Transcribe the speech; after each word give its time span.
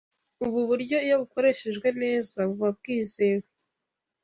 Ubu 0.45 0.59
buryo 0.69 0.95
iyo 1.05 1.15
bukoreshejwe 1.21 1.87
neza 2.01 2.37
buba 2.49 2.69
bwizewe 2.77 3.47